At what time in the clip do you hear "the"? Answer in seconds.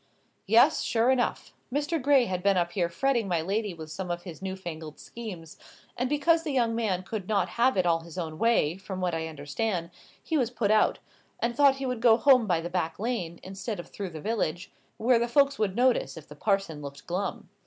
6.41-6.49, 12.61-12.67, 14.09-14.21, 15.19-15.27, 16.27-16.35